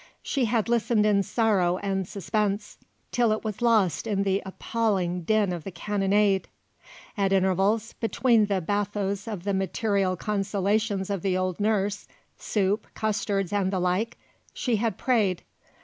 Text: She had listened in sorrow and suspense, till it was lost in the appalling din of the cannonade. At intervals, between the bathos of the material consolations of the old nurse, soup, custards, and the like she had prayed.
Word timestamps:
She 0.23 0.45
had 0.45 0.67
listened 0.67 1.05
in 1.05 1.21
sorrow 1.21 1.77
and 1.77 2.07
suspense, 2.07 2.79
till 3.11 3.31
it 3.31 3.43
was 3.43 3.61
lost 3.61 4.07
in 4.07 4.23
the 4.23 4.41
appalling 4.47 5.21
din 5.21 5.53
of 5.53 5.63
the 5.63 5.69
cannonade. 5.69 6.47
At 7.15 7.31
intervals, 7.31 7.93
between 7.93 8.47
the 8.47 8.61
bathos 8.61 9.27
of 9.27 9.43
the 9.43 9.53
material 9.53 10.15
consolations 10.17 11.11
of 11.11 11.21
the 11.21 11.37
old 11.37 11.59
nurse, 11.59 12.07
soup, 12.35 12.87
custards, 12.95 13.53
and 13.53 13.71
the 13.71 13.79
like 13.79 14.17
she 14.55 14.77
had 14.77 14.97
prayed. 14.97 15.43